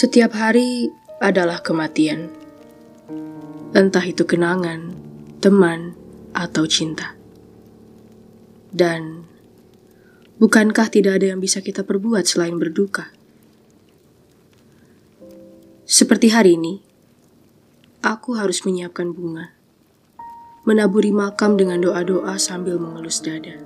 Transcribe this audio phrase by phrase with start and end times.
[0.00, 0.88] Setiap hari
[1.20, 2.32] adalah kematian.
[3.76, 4.96] Entah itu kenangan,
[5.44, 5.92] teman,
[6.32, 7.20] atau cinta.
[8.72, 9.28] Dan
[10.40, 13.12] bukankah tidak ada yang bisa kita perbuat selain berduka?
[15.84, 16.80] Seperti hari ini,
[18.00, 19.52] aku harus menyiapkan bunga,
[20.64, 23.60] menaburi makam dengan doa-doa sambil mengelus dada.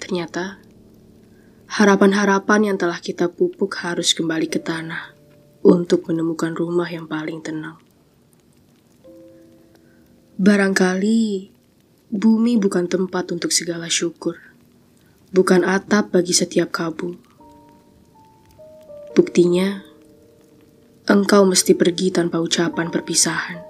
[0.00, 0.64] Ternyata,
[1.68, 5.12] harapan-harapan yang telah kita pupuk harus kembali ke tanah
[5.60, 7.76] untuk menemukan rumah yang paling tenang.
[10.40, 11.52] Barangkali
[12.08, 14.40] bumi bukan tempat untuk segala syukur,
[15.28, 17.20] bukan atap bagi setiap kabul.
[19.12, 19.84] Buktinya,
[21.04, 23.60] engkau mesti pergi tanpa ucapan perpisahan.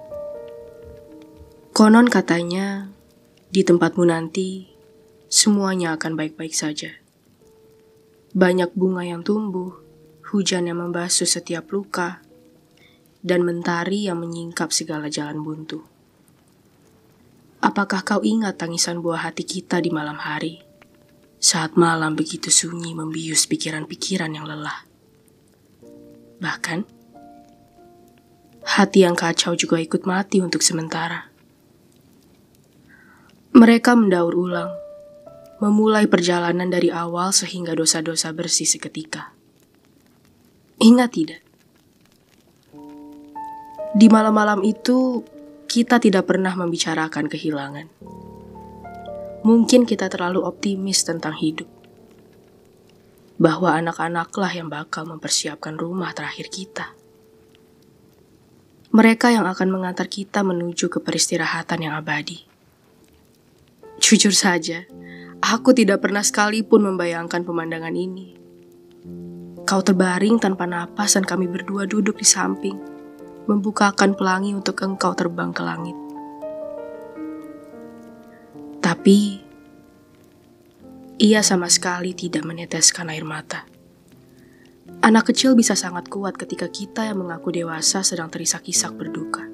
[1.75, 2.87] Konon katanya,
[3.49, 4.69] di tempatmu nanti,
[5.27, 7.08] semuanya akan baik-baik saja.
[8.29, 9.73] Banyak bunga yang tumbuh,
[10.29, 12.21] hujan yang membasuh setiap luka,
[13.25, 15.81] dan mentari yang menyingkap segala jalan buntu.
[17.59, 20.61] Apakah kau ingat tangisan buah hati kita di malam hari,
[21.41, 24.85] saat malam begitu sunyi membius pikiran-pikiran yang lelah?
[26.37, 26.79] Bahkan,
[28.63, 31.33] hati yang kacau juga ikut mati untuk sementara.
[33.57, 34.71] Mereka mendaur ulang,
[35.59, 39.35] memulai perjalanan dari awal sehingga dosa-dosa bersih seketika.
[40.79, 41.41] Ingat tidak?
[43.91, 45.27] Di malam-malam itu,
[45.67, 47.87] kita tidak pernah membicarakan kehilangan.
[49.43, 51.67] Mungkin kita terlalu optimis tentang hidup
[53.39, 56.91] bahwa anak-anaklah yang bakal mempersiapkan rumah terakhir kita.
[58.91, 62.43] Mereka yang akan mengantar kita menuju ke peristirahatan yang abadi.
[64.01, 64.83] Jujur saja,
[65.43, 68.35] aku tidak pernah sekalipun membayangkan pemandangan ini.
[69.63, 72.77] Kau terbaring tanpa napas dan kami berdua duduk di samping,
[73.45, 75.97] membukakan pelangi untuk engkau terbang ke langit.
[78.81, 79.37] Tapi,
[81.21, 83.69] ia sama sekali tidak meneteskan air mata.
[85.05, 89.45] Anak kecil bisa sangat kuat ketika kita yang mengaku dewasa sedang terisak-isak berduka.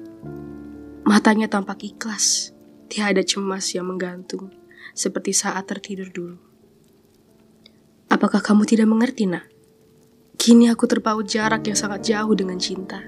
[1.06, 2.56] Matanya tampak ikhlas,
[2.88, 4.50] tiada cemas yang menggantung,
[4.92, 6.38] seperti saat tertidur dulu.
[8.06, 9.48] Apakah kamu tidak mengerti, nak?
[10.38, 13.02] Kini aku terpaut jarak yang sangat jauh dengan cinta.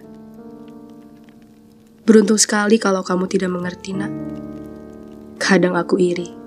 [2.02, 4.10] Beruntung sekali kalau kamu tidak mengerti, nak.
[5.38, 6.38] Kadang aku iri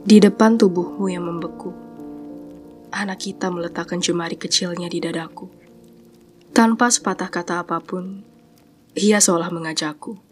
[0.00, 1.76] di depan tubuhmu yang membeku,
[2.88, 5.46] anak kita meletakkan jemari kecilnya di dadaku.
[6.56, 8.24] Tanpa sepatah kata apa pun,
[8.96, 10.29] ia seolah mengajakku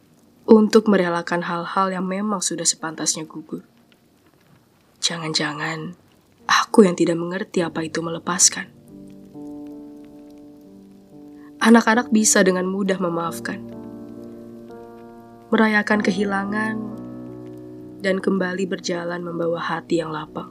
[0.48, 3.68] untuk merelakan hal-hal yang memang sudah sepantasnya gugur.
[5.04, 5.92] Jangan-jangan
[6.48, 8.72] aku yang tidak mengerti apa itu melepaskan.
[11.60, 13.60] Anak-anak bisa dengan mudah memaafkan,
[15.52, 16.80] merayakan kehilangan
[18.00, 20.48] dan kembali berjalan membawa hati yang lapang.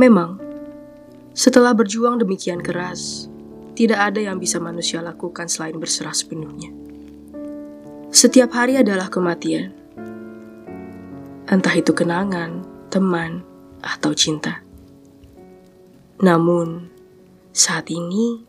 [0.00, 0.40] Memang,
[1.36, 3.28] setelah berjuang demikian keras,
[3.76, 6.83] tidak ada yang bisa manusia lakukan selain berserah sepenuhnya.
[8.14, 9.74] Setiap hari adalah kematian,
[11.50, 13.42] entah itu kenangan, teman,
[13.82, 14.62] atau cinta.
[16.22, 16.94] Namun,
[17.50, 18.46] saat ini,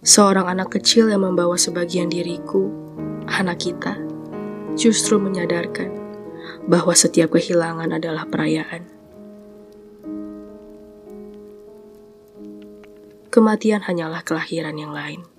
[0.00, 2.72] seorang anak kecil yang membawa sebagian diriku,
[3.28, 4.00] anak kita,
[4.72, 5.92] justru menyadarkan
[6.64, 8.88] bahwa setiap kehilangan adalah perayaan.
[13.28, 15.33] Kematian hanyalah kelahiran yang lain.